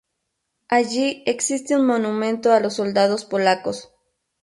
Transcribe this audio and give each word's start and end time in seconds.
Allí 0.67 1.21
existe 1.27 1.75
un 1.75 1.85
monumento 1.85 2.51
a 2.51 2.59
los 2.59 2.73
soldados 2.73 3.23
polacos. 3.23 3.91